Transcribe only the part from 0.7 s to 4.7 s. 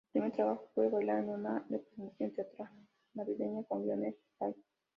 fue bailar en una representación teatral navideña con Lionel Blair.